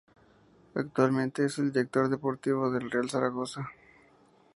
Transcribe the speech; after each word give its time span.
Actualmente 0.73 1.45
es 1.45 1.59
el 1.59 1.71
director 1.71 2.09
deportivo 2.09 2.71
del 2.71 2.89
Real 2.89 3.07
Zaragoza. 3.11 3.69